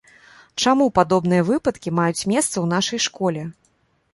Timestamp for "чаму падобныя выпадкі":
0.63-1.93